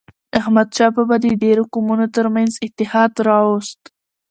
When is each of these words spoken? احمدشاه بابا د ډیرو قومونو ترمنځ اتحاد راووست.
احمدشاه 0.39 0.91
بابا 0.95 1.15
د 1.21 1.25
ډیرو 1.43 1.63
قومونو 1.73 2.05
ترمنځ 2.15 2.51
اتحاد 2.65 3.11
راووست. 3.27 3.81